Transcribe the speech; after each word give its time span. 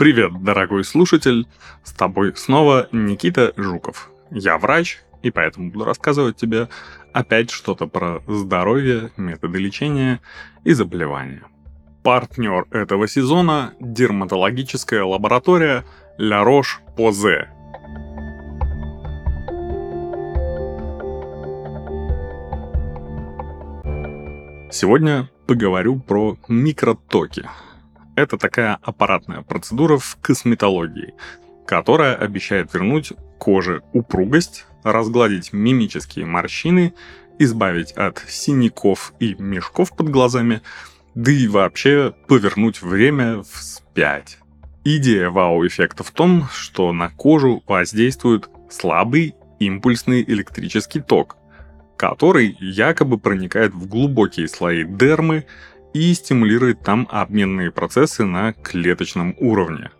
Привет, 0.00 0.42
дорогой 0.42 0.82
слушатель! 0.82 1.46
С 1.84 1.92
тобой 1.92 2.34
снова 2.34 2.88
Никита 2.90 3.52
Жуков. 3.54 4.10
Я 4.30 4.56
врач, 4.56 5.02
и 5.22 5.30
поэтому 5.30 5.70
буду 5.70 5.84
рассказывать 5.84 6.36
тебе 6.36 6.70
опять 7.12 7.50
что-то 7.50 7.86
про 7.86 8.22
здоровье, 8.26 9.10
методы 9.18 9.58
лечения 9.58 10.22
и 10.64 10.72
заболевания. 10.72 11.42
Партнер 12.02 12.64
этого 12.70 13.08
сезона– 13.08 13.74
дерматологическая 13.78 15.04
лаборатория 15.04 15.84
La 16.18 16.42
Roche-Posay. 16.46 17.48
Сегодня 24.72 25.28
поговорю 25.46 26.00
про 26.00 26.38
микротоки. 26.48 27.44
Это 28.20 28.36
такая 28.36 28.78
аппаратная 28.82 29.40
процедура 29.40 29.96
в 29.96 30.18
косметологии, 30.20 31.14
которая 31.66 32.14
обещает 32.14 32.74
вернуть 32.74 33.14
коже 33.38 33.82
упругость, 33.94 34.66
разгладить 34.84 35.54
мимические 35.54 36.26
морщины, 36.26 36.92
избавить 37.38 37.92
от 37.92 38.22
синяков 38.28 39.14
и 39.20 39.36
мешков 39.38 39.96
под 39.96 40.10
глазами, 40.10 40.60
да 41.14 41.32
и 41.32 41.48
вообще 41.48 42.14
повернуть 42.28 42.82
время 42.82 43.42
вспять. 43.42 44.36
Идея 44.84 45.30
вау-эффекта 45.30 46.04
в 46.04 46.10
том, 46.10 46.46
что 46.52 46.92
на 46.92 47.08
кожу 47.08 47.62
воздействует 47.66 48.50
слабый 48.68 49.34
импульсный 49.60 50.22
электрический 50.24 51.00
ток, 51.00 51.38
который 51.96 52.54
якобы 52.60 53.16
проникает 53.16 53.72
в 53.72 53.88
глубокие 53.88 54.46
слои 54.46 54.84
дермы 54.84 55.46
и 55.92 56.12
стимулирует 56.14 56.82
там 56.82 57.06
обменные 57.10 57.70
процессы 57.70 58.24
на 58.24 58.52
клеточном 58.52 59.34
уровне. 59.38 59.90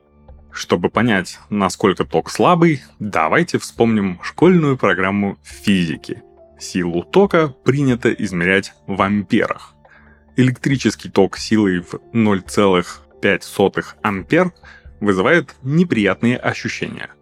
Чтобы 0.52 0.90
понять, 0.90 1.38
насколько 1.48 2.04
ток 2.04 2.30
слабый, 2.30 2.82
давайте 2.98 3.58
вспомним 3.58 4.20
школьную 4.22 4.76
программу 4.76 5.38
физики. 5.42 6.22
Силу 6.58 7.02
тока 7.02 7.48
принято 7.48 8.12
измерять 8.12 8.74
в 8.86 9.00
амперах. 9.00 9.74
Электрический 10.36 11.08
ток 11.08 11.38
силой 11.38 11.80
в 11.80 11.94
0,5 12.12 13.84
ампер 14.02 14.52
вызывает 15.00 15.54
неприятные 15.62 16.36
ощущения– 16.36 17.10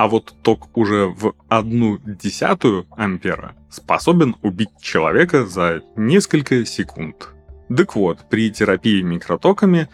а 0.00 0.08
вот 0.08 0.34
ток 0.42 0.74
уже 0.78 1.06
в 1.06 1.34
одну 1.48 1.98
десятую 1.98 2.86
ампера 2.96 3.54
способен 3.68 4.34
убить 4.40 4.70
человека 4.80 5.44
за 5.44 5.82
несколько 5.94 6.64
секунд. 6.64 7.34
Так 7.74 7.94
вот, 7.94 8.28
при 8.28 8.50
терапии 8.50 9.00
микротоками 9.00 9.88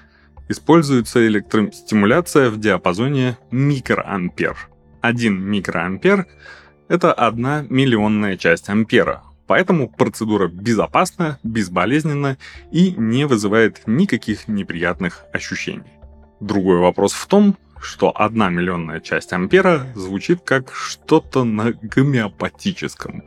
используется 0.48 1.26
электростимуляция 1.26 2.48
в 2.48 2.58
диапазоне 2.58 3.36
микроампер. 3.50 4.56
Один 5.02 5.42
микроампер– 5.42 6.26
это 6.88 7.12
одна 7.12 7.66
миллионная 7.68 8.38
часть 8.38 8.70
ампера, 8.70 9.24
поэтому 9.46 9.90
процедура 9.90 10.48
безопасна, 10.48 11.38
безболезненна 11.42 12.38
и 12.72 12.92
не 12.92 13.26
вызывает 13.26 13.82
никаких 13.86 14.48
неприятных 14.48 15.24
ощущений. 15.32 16.00
Другой 16.40 16.78
вопрос 16.78 17.12
в 17.12 17.26
том, 17.26 17.58
что 17.78 18.10
одна 18.10 18.48
миллионная 18.48 19.00
часть 19.00 19.34
ампера 19.34 19.86
звучит 19.94 20.40
как 20.40 20.72
что-то 20.72 21.44
на 21.44 21.72
гомеопатическом. 21.72 23.24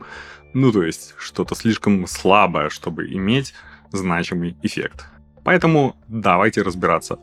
Ну, 0.54 0.72
то 0.72 0.82
есть, 0.82 1.14
что-то 1.18 1.54
слишком 1.54 2.06
слабое, 2.08 2.68
чтобы 2.68 3.06
иметь 3.12 3.54
значимый 3.92 4.56
эффект. 4.62 5.06
Поэтому 5.44 5.96
давайте 6.08 6.62
разбираться. 6.62 7.18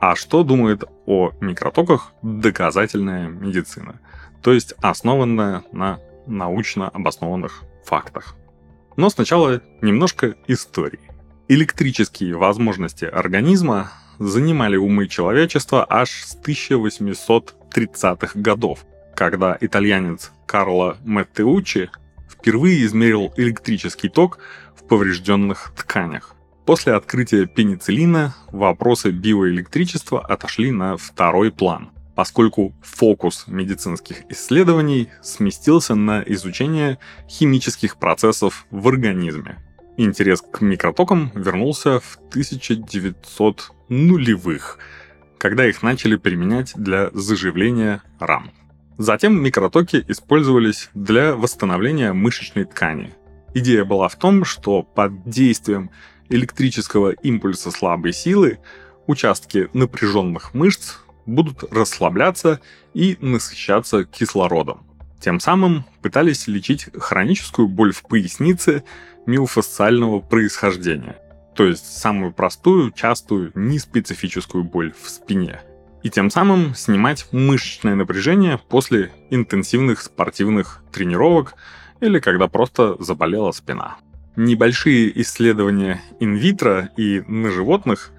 А 0.00 0.16
что 0.16 0.44
думает 0.44 0.84
о 1.06 1.32
микротоках 1.40 2.12
доказательная 2.22 3.28
медицина? 3.28 4.00
То 4.42 4.52
есть 4.52 4.74
основанная 4.82 5.62
на 5.72 6.00
научно 6.26 6.88
обоснованных 6.88 7.62
фактах. 7.84 8.34
Но 8.96 9.10
сначала 9.10 9.60
немножко 9.80 10.34
истории. 10.46 11.00
Электрические 11.48 12.36
возможности 12.36 13.04
организма 13.04 13.90
занимали 14.18 14.76
умы 14.76 15.08
человечества 15.08 15.84
аж 15.88 16.10
с 16.10 16.36
1830-х 16.36 18.40
годов, 18.40 18.86
когда 19.14 19.56
итальянец 19.60 20.32
Карло 20.46 20.96
Маттеучи 21.04 21.90
впервые 22.28 22.84
измерил 22.84 23.32
электрический 23.36 24.08
ток 24.08 24.38
поврежденных 24.88 25.72
тканях. 25.76 26.34
После 26.66 26.94
открытия 26.94 27.46
пенициллина 27.46 28.34
вопросы 28.50 29.10
биоэлектричества 29.10 30.24
отошли 30.24 30.70
на 30.70 30.96
второй 30.96 31.52
план, 31.52 31.90
поскольку 32.14 32.74
фокус 32.82 33.44
медицинских 33.46 34.22
исследований 34.30 35.08
сместился 35.22 35.94
на 35.94 36.22
изучение 36.22 36.98
химических 37.28 37.98
процессов 37.98 38.66
в 38.70 38.88
организме. 38.88 39.58
Интерес 39.96 40.40
к 40.40 40.60
микротокам 40.60 41.30
вернулся 41.34 42.00
в 42.00 42.18
1900 42.30 43.70
нулевых, 43.88 44.78
когда 45.38 45.66
их 45.66 45.82
начали 45.82 46.16
применять 46.16 46.72
для 46.74 47.10
заживления 47.12 48.02
ран. 48.18 48.50
Затем 48.96 49.40
микротоки 49.40 50.04
использовались 50.08 50.88
для 50.94 51.34
восстановления 51.34 52.12
мышечной 52.12 52.64
ткани. 52.64 53.12
Идея 53.54 53.84
была 53.84 54.08
в 54.08 54.16
том, 54.16 54.44
что 54.44 54.82
под 54.82 55.28
действием 55.28 55.90
электрического 56.28 57.10
импульса 57.10 57.70
слабой 57.70 58.12
силы 58.12 58.58
участки 59.06 59.68
напряженных 59.72 60.54
мышц 60.54 60.96
будут 61.26 61.64
расслабляться 61.72 62.60
и 62.92 63.16
насыщаться 63.20 64.04
кислородом. 64.04 64.86
Тем 65.20 65.40
самым 65.40 65.84
пытались 66.02 66.48
лечить 66.48 66.88
хроническую 66.94 67.68
боль 67.68 67.92
в 67.92 68.02
пояснице 68.02 68.84
миофасциального 69.26 70.20
происхождения 70.20 71.16
то 71.54 71.64
есть 71.64 71.98
самую 71.98 72.32
простую, 72.32 72.90
частую, 72.90 73.52
неспецифическую 73.54 74.64
боль 74.64 74.92
в 75.00 75.08
спине. 75.08 75.60
И 76.02 76.10
тем 76.10 76.30
самым 76.30 76.74
снимать 76.74 77.26
мышечное 77.32 77.94
напряжение 77.94 78.58
после 78.68 79.12
интенсивных 79.30 80.02
спортивных 80.02 80.82
тренировок 80.92 81.54
или 82.00 82.18
когда 82.18 82.48
просто 82.48 82.96
заболела 82.98 83.52
спина. 83.52 83.96
Небольшие 84.36 85.20
исследования 85.20 86.00
инвитро 86.18 86.90
и 86.96 87.20
на 87.28 87.50
животных 87.50 88.10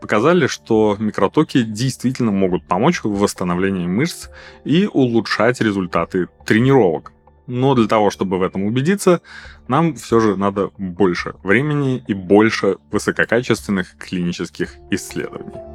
показали, 0.00 0.46
что 0.46 0.96
микротоки 0.98 1.62
действительно 1.62 2.30
могут 2.30 2.66
помочь 2.66 3.02
в 3.02 3.18
восстановлении 3.18 3.86
мышц 3.86 4.28
и 4.64 4.86
улучшать 4.92 5.60
результаты 5.60 6.28
тренировок. 6.44 7.12
Но 7.46 7.74
для 7.74 7.88
того, 7.88 8.10
чтобы 8.10 8.38
в 8.38 8.42
этом 8.42 8.64
убедиться, 8.64 9.20
нам 9.66 9.94
все 9.94 10.20
же 10.20 10.36
надо 10.36 10.70
больше 10.78 11.34
времени 11.42 12.02
и 12.06 12.14
больше 12.14 12.76
высококачественных 12.90 13.96
клинических 13.98 14.76
исследований. 14.90 15.73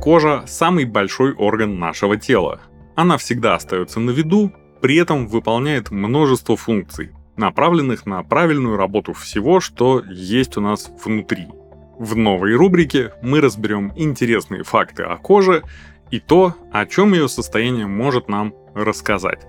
Кожа– 0.00 0.44
самый 0.46 0.84
большой 0.84 1.34
орган 1.34 1.78
нашего 1.78 2.16
тела. 2.16 2.60
Она 2.96 3.18
всегда 3.18 3.54
остается 3.54 4.00
на 4.00 4.10
виду, 4.10 4.52
при 4.80 4.96
этом 4.96 5.26
выполняет 5.26 5.90
множество 5.90 6.56
функций, 6.56 7.10
направленных 7.36 8.06
на 8.06 8.22
правильную 8.22 8.76
работу 8.76 9.12
всего, 9.12 9.60
что 9.60 10.02
есть 10.08 10.56
у 10.56 10.60
нас 10.60 10.90
внутри– 11.04 11.48
в 12.00 12.16
новой 12.16 12.54
рубрике 12.54 13.12
мы 13.20 13.42
разберем 13.42 13.92
интересные 13.94 14.62
факты 14.62 15.02
о 15.02 15.18
коже 15.18 15.62
и 16.10 16.18
то, 16.18 16.54
о 16.72 16.86
чем 16.86 17.12
ее 17.12 17.28
состояние 17.28 17.86
может 17.86 18.26
нам 18.26 18.54
рассказать. 18.74 19.42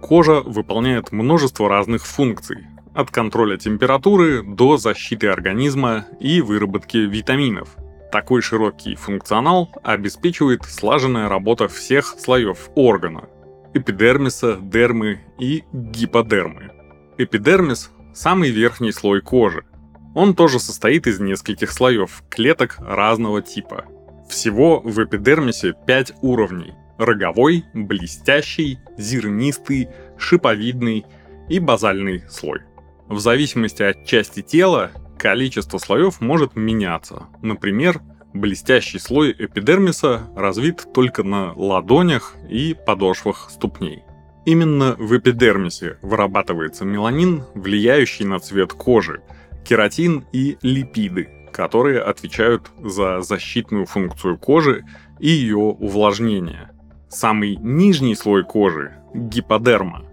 Кожа 0.00 0.42
выполняет 0.42 1.10
множество 1.10 1.68
разных 1.68 2.06
функций, 2.06 2.68
от 2.94 3.10
контроля 3.10 3.56
температуры 3.56 4.42
до 4.42 4.76
защиты 4.76 5.28
организма 5.28 6.06
и 6.20 6.40
выработки 6.40 6.96
витаминов. 6.98 7.76
Такой 8.10 8.42
широкий 8.42 8.94
функционал 8.94 9.70
обеспечивает 9.82 10.64
слаженная 10.64 11.28
работа 11.28 11.68
всех 11.68 12.16
слоев 12.18 12.70
органа– 12.74 13.28
эпидермиса, 13.74 14.58
дермы 14.60 15.20
и 15.38 15.64
гиподермы. 15.72 16.70
Эпидермис 17.18 17.90
самый 18.14 18.50
верхний 18.50 18.92
слой 18.92 19.20
кожи. 19.20 19.64
Он 20.14 20.34
тоже 20.34 20.58
состоит 20.58 21.06
из 21.06 21.20
нескольких 21.20 21.70
слоев 21.70 22.22
клеток 22.30 22.76
разного 22.80 23.42
типа. 23.42 23.84
Всего 24.28 24.80
в 24.80 25.02
эпидермисе 25.02 25.74
5 25.86 26.14
уровней. 26.22 26.74
Роговой, 26.98 27.64
блестящий, 27.74 28.78
зернистый, 28.96 29.88
шиповидный 30.18 31.06
и 31.48 31.60
базальный 31.60 32.24
слой. 32.28 32.62
В 33.08 33.20
зависимости 33.20 33.82
от 33.82 34.04
части 34.04 34.42
тела 34.42 34.90
количество 35.18 35.78
слоев 35.78 36.20
может 36.20 36.56
меняться. 36.56 37.28
Например, 37.40 38.02
блестящий 38.34 38.98
слой 38.98 39.32
эпидермиса 39.32 40.28
развит 40.36 40.92
только 40.92 41.22
на 41.22 41.54
ладонях 41.54 42.36
и 42.50 42.76
подошвах 42.86 43.48
ступней. 43.50 44.02
Именно 44.44 44.94
в 44.98 45.16
эпидермисе 45.16 45.98
вырабатывается 46.02 46.84
меланин, 46.84 47.44
влияющий 47.54 48.26
на 48.26 48.40
цвет 48.40 48.74
кожи, 48.74 49.22
кератин 49.66 50.26
и 50.32 50.58
липиды, 50.60 51.48
которые 51.50 52.02
отвечают 52.02 52.70
за 52.78 53.22
защитную 53.22 53.86
функцию 53.86 54.36
кожи 54.36 54.84
и 55.18 55.28
ее 55.28 55.56
увлажнение. 55.56 56.70
Самый 57.08 57.56
нижний 57.56 58.14
слой 58.14 58.44
кожи– 58.44 58.92
гиподерма. 59.14 60.04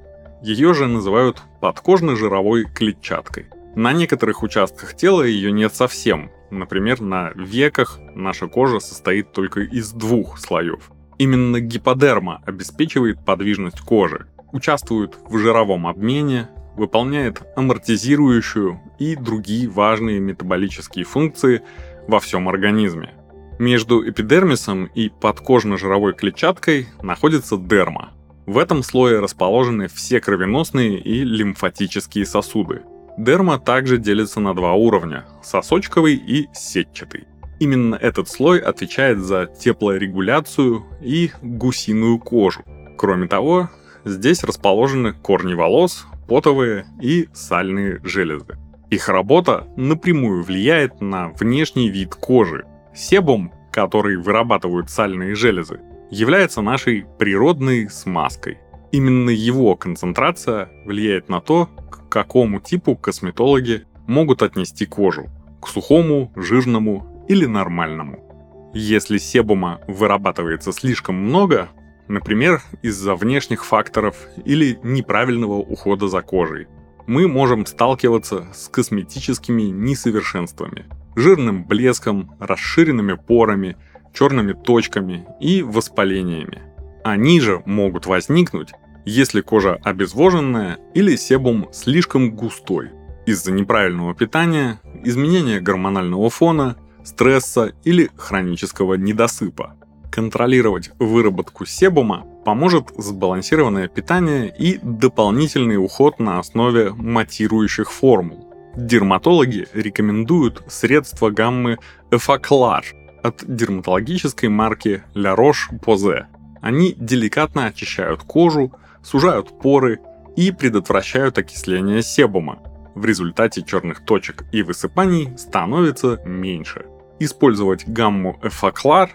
Ее 0.42 0.74
же 0.74 0.88
называют 0.88 1.42
подкожно-жировой 1.65 2.65
клетчаткой. 2.65 3.47
На 3.75 3.91
некоторых 3.91 4.44
участках 4.44 4.95
тела 4.95 5.23
ее 5.23 5.51
нет 5.51 5.73
совсем. 5.73 6.29
Например, 6.51 7.01
на 7.01 7.31
веках 7.35 7.97
наша 8.13 8.45
кожа 8.45 8.79
состоит 8.79 9.31
только 9.31 9.62
из 9.62 9.91
двух 9.91 10.38
слоев. 10.38 10.91
Именно 11.17 11.59
гиподерма 11.62 12.44
обеспечивает 12.45 13.25
подвижность 13.25 13.79
кожи, 13.79 14.27
участвует 14.51 15.17
в 15.27 15.39
жировом 15.39 15.88
обмене, 15.88 16.50
выполняет 16.75 17.41
амортизирующую 17.56 18.79
и 19.00 19.15
другие 19.15 19.68
важные 19.68 20.19
метаболические 20.19 21.03
функции 21.03 21.63
во 22.07 22.19
всем 22.19 22.47
организме. 22.47 23.15
Между 23.57 24.07
эпидермисом 24.07 24.85
и 24.85 25.09
подкожно-жировой 25.09 26.13
клетчаткой 26.13 26.89
находится 27.01 27.57
дерма. 27.57 28.11
В 28.45 28.59
этом 28.59 28.83
слое 28.83 29.19
расположены 29.19 29.88
все 29.88 30.21
кровеносные 30.21 31.00
и 31.00 31.24
лимфатические 31.24 32.25
сосуды. 32.27 32.83
Дерма 33.18 33.59
также 33.59 33.97
делится 33.97 34.39
на 34.39 34.53
два 34.53 34.74
уровня– 34.74 35.25
сосочковый 35.44 36.15
и 36.15 36.47
сетчатый. 36.53 37.25
Именно 37.59 37.95
этот 37.95 38.30
слой 38.30 38.59
отвечает 38.59 39.19
за 39.19 39.47
теплорегуляцию 39.47 40.86
и 41.01 41.31
гусиную 41.42 42.19
кожу. 42.19 42.63
Кроме 42.97 43.27
того, 43.27 43.69
здесь 44.03 44.44
расположены 44.44 45.13
корни 45.13 45.53
волос, 45.53 46.06
потовые 46.27 46.86
и 47.01 47.30
сальные 47.33 48.00
железы. 48.03 48.57
Их 48.92 49.09
работа 49.09 49.68
напрямую 49.75 50.44
влияет 50.44 51.01
на 51.01 51.30
внешний 51.30 51.89
вид 51.89 52.13
кожи. 52.13 52.65
Себум, 52.94 53.51
который 53.71 54.18
вырабатывают 54.18 54.89
сальные 54.89 55.33
железы, 55.33 55.80
является 56.10 56.62
нашей 56.62 57.06
природной 57.19 57.90
смазкой. 57.90 58.60
Именно 58.92 59.30
его 59.30 59.75
концентрация 59.75 60.69
влияет 60.86 61.30
на 61.30 61.42
то, 61.42 61.68
к 61.90 62.10
какому 62.10 62.60
типу 62.60 62.96
косметологи 62.96 63.86
могут 64.07 64.42
отнести 64.42 64.86
кожу– 64.86 65.28
к 65.66 65.68
сухому, 65.68 66.31
жирному 66.36 67.25
или 67.28 67.46
нормальному. 67.46 68.72
Если 68.74 69.18
себума 69.18 69.81
вырабатывается 69.88 70.72
слишком 70.72 71.16
много, 71.16 71.69
например, 72.07 72.62
из-за 72.84 73.16
внешних 73.16 73.66
факторов 73.66 74.16
или 74.46 74.80
неправильного 74.84 75.56
ухода 75.56 76.07
за 76.07 76.22
кожей, 76.22 76.68
мы 77.07 77.28
можем 77.28 77.66
сталкиваться 77.66 78.48
с 78.54 78.68
косметическими 78.69 79.63
несовершенствами, 79.63 80.86
жирным 81.16 81.66
блеском, 81.66 82.31
расширенными 82.40 83.13
порами, 83.13 83.78
черными 84.15 84.53
точками 84.53 85.27
и 85.39 85.62
воспалениями. 85.62 86.63
Они 87.03 87.39
же 87.39 87.62
могут 87.65 88.07
возникнуть, 88.07 88.71
если 89.06 89.41
кожа 89.41 89.79
обезвоженная 89.83 90.79
или 90.95 91.15
себум 91.15 91.69
слишком 91.71 92.35
густой 92.35 92.89
из-за 93.27 93.51
неправильного 93.51 94.15
питания, 94.15 94.79
изменения 95.03 95.59
гормонального 95.59 96.29
фона 96.29 96.77
стресса 97.03 97.73
или 97.83 98.09
хронического 98.15 98.95
недосыпа. 98.95 99.75
Контролировать 100.12 100.91
выработку 100.97 101.65
себума 101.65 102.25
поможет 102.45 102.89
сбалансированное 102.97 103.88
питание 103.88 104.53
и 104.57 104.79
дополнительный 104.81 105.77
уход 105.77 106.19
на 106.19 106.39
основе 106.39 106.94
матирующих 106.94 107.91
формул. 107.91 108.51
Дерматологи 108.75 109.68
рекомендуют 109.73 110.63
средства 110.68 111.29
гаммы 111.29 111.77
Effaclar 112.11 112.83
от 113.25 113.44
дерматологической 113.48 114.50
марки 114.50 115.04
La 115.13 115.36
Roche-Posay. 115.36 116.25
Они 116.62 116.94
деликатно 116.98 117.66
очищают 117.66 118.24
кожу, 118.24 118.74
сужают 119.04 119.60
поры 119.60 120.00
и 120.36 120.51
предотвращают 120.51 121.38
окисление 121.38 122.01
себума. 122.01 122.60
В 122.95 123.06
результате 123.06 123.62
черных 123.62 124.06
точек 124.06 124.45
и 124.51 124.63
высыпаний 124.63 125.38
становится 125.38 126.22
меньше– 126.25 126.86
Использовать 127.19 127.88
гамму 127.88 128.38
Effaclar 128.44 129.10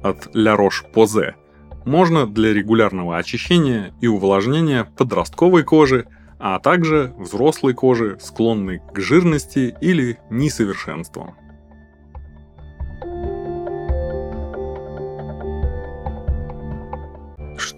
от 0.00 0.34
La 0.34 0.56
Roche-Posay 0.56 1.34
можно 1.84 2.26
для 2.26 2.54
регулярного 2.54 3.18
очищения 3.18 3.92
и 4.00 4.06
увлажнения 4.06 4.84
подростковой 4.84 5.62
кожи, 5.62 6.06
а 6.38 6.58
также 6.60 7.12
взрослой 7.18 7.74
кожи, 7.74 8.16
склонной 8.20 8.80
к 8.94 9.00
жирности 9.00 9.74
или 9.80 10.18
несовершенствам. 10.30 11.34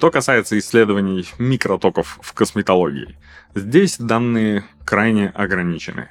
Что 0.04 0.10
касается 0.10 0.58
исследований 0.58 1.26
микротоков 1.38 2.18
в 2.20 2.34
косметологии, 2.34 3.16
здесь 3.54 3.96
данные 3.96 4.64
крайне 4.84 5.30
ограничены. 5.30 6.10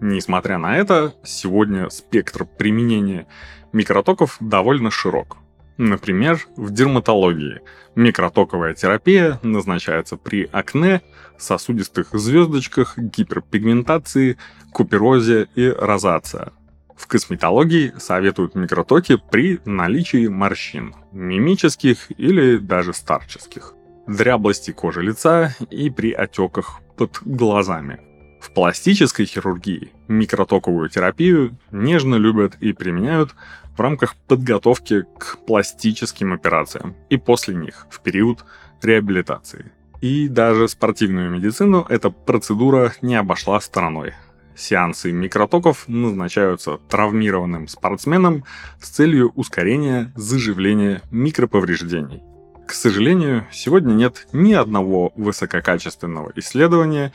Несмотря 0.00 0.56
на 0.56 0.78
это, 0.78 1.14
сегодня 1.24 1.90
спектр 1.90 2.46
применения 2.46 3.26
микротоков 3.74 4.38
довольно 4.40 4.90
широк. 4.90 5.36
Например, 5.76 6.40
в 6.56 6.70
дерматологии 6.70 7.60
микротоковая 7.94 8.72
терапия 8.72 9.38
назначается 9.42 10.16
при 10.16 10.48
акне, 10.50 11.02
сосудистых 11.36 12.14
звездочках, 12.14 12.96
гиперпигментации, 12.96 14.38
куперозе 14.72 15.48
и 15.54 15.68
розация. 15.68 16.54
В 16.96 17.06
косметологии 17.06 17.92
советуют 17.98 18.54
микротоки 18.54 19.20
при 19.30 19.60
наличии 19.64 20.28
морщин, 20.28 20.94
мимических 21.12 22.10
или 22.18 22.56
даже 22.56 22.92
старческих, 22.92 23.74
дряблости 24.06 24.70
кожи 24.70 25.02
лица 25.02 25.54
и 25.70 25.90
при 25.90 26.12
отеках 26.12 26.80
под 26.96 27.18
глазами– 27.24 28.00
в 28.44 28.50
пластической 28.50 29.24
хирургии 29.24 29.90
микротоковую 30.06 30.90
терапию 30.90 31.56
нежно 31.72 32.16
любят 32.16 32.56
и 32.60 32.74
применяют 32.74 33.34
в 33.74 33.80
рамках 33.80 34.16
подготовки 34.28 35.06
к 35.18 35.38
пластическим 35.46 36.34
операциям 36.34 36.94
и 37.08 37.16
после 37.16 37.54
них, 37.54 37.86
в 37.88 38.02
период 38.02 38.44
реабилитации. 38.82 39.72
И 40.02 40.28
даже 40.28 40.68
спортивную 40.68 41.30
медицину 41.30 41.86
эта 41.88 42.10
процедура 42.10 42.92
не 43.00 43.14
обошла 43.14 43.58
стороной. 43.62 44.12
Сеансы 44.56 45.12
микротоков 45.12 45.88
назначаются 45.88 46.78
травмированным 46.88 47.68
спортсменам 47.68 48.44
с 48.80 48.88
целью 48.90 49.30
ускорения 49.34 50.12
заживления 50.14 51.02
микроповреждений. 51.10 52.22
К 52.66 52.72
сожалению, 52.72 53.46
сегодня 53.52 53.92
нет 53.92 54.26
ни 54.32 54.52
одного 54.52 55.12
высококачественного 55.16 56.32
исследования 56.36 57.12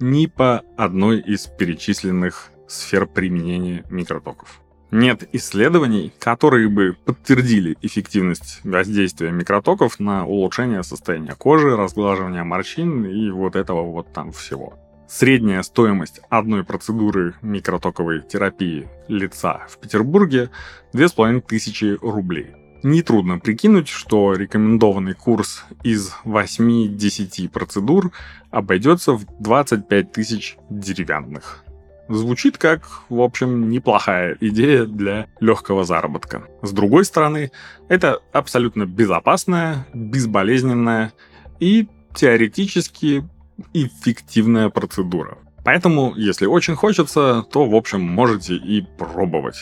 ни 0.00 0.26
по 0.26 0.62
одной 0.76 1.20
из 1.20 1.46
перечисленных 1.46 2.50
сфер 2.68 3.06
применения 3.06 3.84
микротоков. 3.90 4.60
Нет 4.90 5.26
исследований, 5.32 6.12
которые 6.18 6.68
бы 6.68 6.96
подтвердили 7.06 7.78
эффективность 7.80 8.60
воздействия 8.62 9.30
микротоков 9.30 9.98
на 9.98 10.26
улучшение 10.26 10.82
состояния 10.82 11.34
кожи, 11.34 11.74
разглаживание 11.74 12.42
морщин 12.42 13.06
и 13.06 13.30
вот 13.30 13.56
этого 13.56 13.82
вот 13.90 14.12
там 14.12 14.32
всего. 14.32 14.74
Средняя 15.08 15.62
стоимость 15.62 16.20
одной 16.30 16.64
процедуры 16.64 17.34
микротоковой 17.42 18.22
терапии 18.22 18.88
лица 19.08 19.66
в 19.68 19.78
Петербурге 19.78 20.50
2500 20.92 22.02
рублей. 22.02 22.54
Нетрудно 22.82 23.38
прикинуть, 23.38 23.88
что 23.88 24.32
рекомендованный 24.32 25.14
курс 25.14 25.64
из 25.84 26.12
8-10 26.24 27.48
процедур 27.48 28.10
обойдется 28.50 29.12
в 29.12 29.24
25 29.38 30.12
тысяч 30.12 30.56
деревянных. 30.68 31.64
Звучит 32.08 32.58
как, 32.58 32.82
в 33.08 33.20
общем, 33.20 33.70
неплохая 33.70 34.36
идея 34.40 34.84
для 34.86 35.28
легкого 35.40 35.84
заработка. 35.84 36.48
С 36.60 36.72
другой 36.72 37.04
стороны, 37.04 37.52
это 37.88 38.20
абсолютно 38.32 38.86
безопасная, 38.86 39.86
безболезненная 39.94 41.12
и 41.60 41.86
теоретически 42.14 43.24
эффективная 43.72 44.68
процедура. 44.68 45.38
Поэтому, 45.64 46.14
если 46.16 46.46
очень 46.46 46.74
хочется, 46.74 47.44
то, 47.50 47.68
в 47.68 47.74
общем, 47.74 48.02
можете 48.02 48.56
и 48.56 48.82
пробовать. 48.82 49.56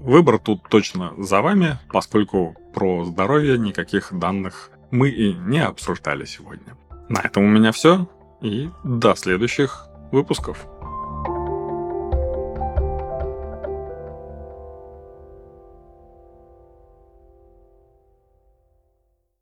Выбор 0.00 0.38
тут 0.38 0.62
точно 0.68 1.12
за 1.18 1.42
вами, 1.42 1.78
поскольку 1.92 2.56
про 2.74 3.04
здоровье 3.04 3.58
никаких 3.58 4.12
данных 4.12 4.70
мы 4.90 5.10
и 5.10 5.32
не 5.32 5.60
обсуждали 5.60 6.24
сегодня. 6.24 6.76
На 7.08 7.20
этом 7.20 7.44
у 7.44 7.48
меня 7.48 7.72
все, 7.72 8.08
и 8.40 8.68
до 8.84 9.14
следующих 9.14 9.86
выпусков. 10.10 10.66